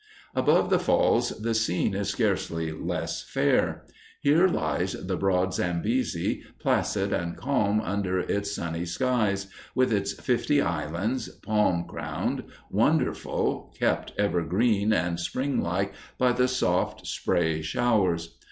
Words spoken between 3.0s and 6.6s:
fair. Here lies the broad Zambesi,